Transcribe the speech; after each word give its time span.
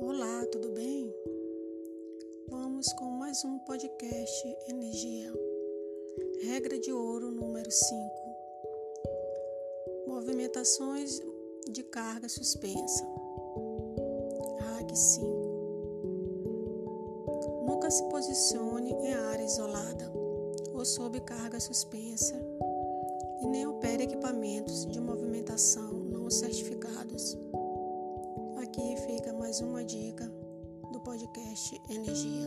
Olá, 0.00 0.46
tudo 0.50 0.70
bem? 0.70 1.14
Vamos 2.48 2.92
com 2.94 3.04
mais 3.04 3.44
um 3.44 3.58
podcast 3.60 4.56
Energia. 4.68 5.32
Regra 6.42 6.78
de 6.80 6.90
ouro 6.92 7.30
número 7.30 7.70
5. 7.70 8.10
Movimentações 10.06 11.20
de 11.68 11.82
carga 11.82 12.28
suspensa. 12.28 13.06
RAG 14.58 14.96
5. 14.96 15.26
Nunca 17.68 17.90
se 17.90 18.02
posicione 18.04 18.92
em 18.92 19.12
área 19.12 19.44
isolada 19.44 20.10
ou 20.72 20.84
sob 20.84 21.20
carga 21.20 21.60
suspensa 21.60 22.34
e 23.42 23.46
nem 23.46 23.66
opere 23.66 24.04
equipamentos 24.04 24.86
de 24.86 25.00
movimentação 25.00 25.92
não 25.92 26.30
certificados 26.30 27.38
Aqui 28.62 28.94
fica 29.06 29.32
mais 29.32 29.62
uma 29.62 29.82
dica 29.82 30.30
do 30.92 31.00
podcast 31.00 31.80
Energia. 31.88 32.46